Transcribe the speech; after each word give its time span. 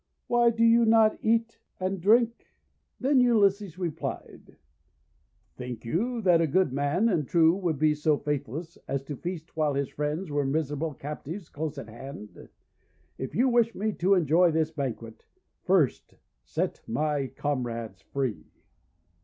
Why 0.25 0.49
do 0.49 0.63
you 0.63 0.83
not 0.83 1.19
eat 1.21 1.59
and 1.79 2.01
drink?' 2.01 2.47
Then 2.99 3.19
replied 3.19 3.35
Ulysses:— 3.35 4.57
"Think 5.57 5.85
you 5.85 6.23
that 6.23 6.41
a 6.41 6.47
good 6.47 6.73
man 6.73 7.07
and 7.07 7.27
true 7.27 7.53
would 7.55 7.77
396 7.77 8.03
THE 8.03 8.09
WONDER 8.09 8.23
GARDEN 8.23 8.59
be 8.59 8.65
so 8.65 8.77
faithless 8.77 8.77
as 8.87 9.03
to 9.03 9.15
feast 9.21 9.55
while 9.55 9.75
his 9.75 9.89
friends 9.89 10.31
were 10.31 10.43
miserable 10.43 10.95
captives 10.95 11.49
close 11.49 11.77
at 11.77 11.87
hand? 11.89 12.49
If 13.19 13.35
you 13.35 13.47
wish 13.47 13.75
me 13.75 13.91
to 13.93 14.15
enjoy 14.15 14.49
this 14.49 14.71
banquet, 14.71 15.23
first 15.61 16.15
set 16.43 16.81
my 16.87 17.27
comrades 17.35 18.01
free." 18.01 18.47